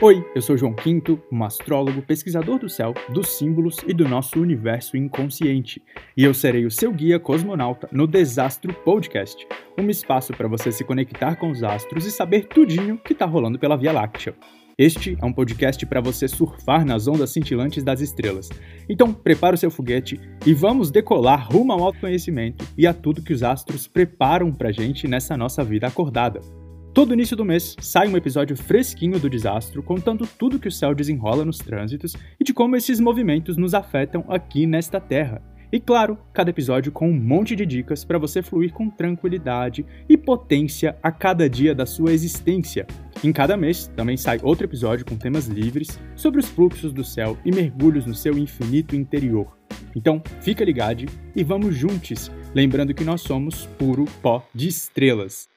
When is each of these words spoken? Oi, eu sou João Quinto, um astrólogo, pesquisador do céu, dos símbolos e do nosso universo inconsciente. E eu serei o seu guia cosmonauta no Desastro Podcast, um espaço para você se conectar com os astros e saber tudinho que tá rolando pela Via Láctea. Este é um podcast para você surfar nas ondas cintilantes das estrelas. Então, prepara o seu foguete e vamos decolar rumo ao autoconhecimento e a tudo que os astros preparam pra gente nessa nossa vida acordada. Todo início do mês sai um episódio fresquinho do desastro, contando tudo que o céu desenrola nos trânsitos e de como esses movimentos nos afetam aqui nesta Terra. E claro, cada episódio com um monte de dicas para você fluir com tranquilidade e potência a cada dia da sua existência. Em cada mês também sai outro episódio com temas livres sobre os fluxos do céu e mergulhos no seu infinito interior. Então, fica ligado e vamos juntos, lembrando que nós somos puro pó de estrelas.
Oi, 0.00 0.26
eu 0.34 0.42
sou 0.42 0.56
João 0.56 0.74
Quinto, 0.74 1.22
um 1.30 1.44
astrólogo, 1.44 2.02
pesquisador 2.02 2.58
do 2.58 2.68
céu, 2.68 2.92
dos 3.10 3.28
símbolos 3.28 3.76
e 3.86 3.94
do 3.94 4.08
nosso 4.08 4.40
universo 4.40 4.96
inconsciente. 4.96 5.80
E 6.16 6.24
eu 6.24 6.34
serei 6.34 6.66
o 6.66 6.70
seu 6.70 6.92
guia 6.92 7.20
cosmonauta 7.20 7.88
no 7.92 8.04
Desastro 8.04 8.74
Podcast, 8.74 9.46
um 9.78 9.88
espaço 9.88 10.32
para 10.32 10.48
você 10.48 10.72
se 10.72 10.82
conectar 10.82 11.36
com 11.36 11.48
os 11.48 11.62
astros 11.62 12.04
e 12.06 12.10
saber 12.10 12.48
tudinho 12.48 12.98
que 12.98 13.14
tá 13.14 13.24
rolando 13.24 13.56
pela 13.56 13.76
Via 13.76 13.92
Láctea. 13.92 14.34
Este 14.76 15.16
é 15.22 15.24
um 15.24 15.32
podcast 15.32 15.86
para 15.86 16.00
você 16.00 16.26
surfar 16.26 16.84
nas 16.84 17.06
ondas 17.06 17.30
cintilantes 17.30 17.84
das 17.84 18.00
estrelas. 18.00 18.50
Então, 18.88 19.14
prepara 19.14 19.54
o 19.54 19.58
seu 19.58 19.70
foguete 19.70 20.20
e 20.44 20.52
vamos 20.52 20.90
decolar 20.90 21.48
rumo 21.48 21.72
ao 21.72 21.84
autoconhecimento 21.84 22.66
e 22.76 22.84
a 22.84 22.92
tudo 22.92 23.22
que 23.22 23.32
os 23.32 23.44
astros 23.44 23.86
preparam 23.86 24.52
pra 24.52 24.72
gente 24.72 25.06
nessa 25.06 25.36
nossa 25.36 25.62
vida 25.62 25.86
acordada. 25.86 26.40
Todo 26.94 27.12
início 27.12 27.36
do 27.36 27.44
mês 27.44 27.74
sai 27.80 28.06
um 28.06 28.16
episódio 28.16 28.56
fresquinho 28.56 29.18
do 29.18 29.28
desastro, 29.28 29.82
contando 29.82 30.28
tudo 30.38 30.60
que 30.60 30.68
o 30.68 30.72
céu 30.72 30.94
desenrola 30.94 31.44
nos 31.44 31.58
trânsitos 31.58 32.14
e 32.38 32.44
de 32.44 32.54
como 32.54 32.76
esses 32.76 33.00
movimentos 33.00 33.56
nos 33.56 33.74
afetam 33.74 34.24
aqui 34.28 34.64
nesta 34.64 35.00
Terra. 35.00 35.42
E 35.72 35.80
claro, 35.80 36.16
cada 36.32 36.50
episódio 36.50 36.92
com 36.92 37.10
um 37.10 37.20
monte 37.20 37.56
de 37.56 37.66
dicas 37.66 38.04
para 38.04 38.16
você 38.16 38.44
fluir 38.44 38.72
com 38.72 38.88
tranquilidade 38.88 39.84
e 40.08 40.16
potência 40.16 40.96
a 41.02 41.10
cada 41.10 41.50
dia 41.50 41.74
da 41.74 41.84
sua 41.84 42.12
existência. 42.12 42.86
Em 43.24 43.32
cada 43.32 43.56
mês 43.56 43.88
também 43.96 44.16
sai 44.16 44.38
outro 44.40 44.64
episódio 44.64 45.04
com 45.04 45.16
temas 45.16 45.48
livres 45.48 45.98
sobre 46.14 46.38
os 46.38 46.46
fluxos 46.46 46.92
do 46.92 47.02
céu 47.02 47.36
e 47.44 47.50
mergulhos 47.50 48.06
no 48.06 48.14
seu 48.14 48.38
infinito 48.38 48.94
interior. 48.94 49.48
Então, 49.96 50.22
fica 50.40 50.64
ligado 50.64 51.06
e 51.34 51.42
vamos 51.42 51.74
juntos, 51.74 52.30
lembrando 52.54 52.94
que 52.94 53.02
nós 53.02 53.20
somos 53.22 53.66
puro 53.66 54.04
pó 54.22 54.46
de 54.54 54.68
estrelas. 54.68 55.52